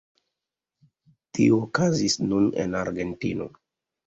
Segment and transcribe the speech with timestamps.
[1.39, 3.49] Tio okazis nun en Argentino.